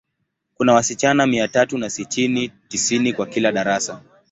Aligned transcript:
Kuna 0.55 0.73
wasichana 0.73 1.27
mia 1.27 1.47
tatu 1.47 1.77
na 1.77 1.89
sitini, 1.89 2.51
tisini 2.67 3.13
kwa 3.13 3.25
kila 3.27 3.51
darasa. 3.51 4.01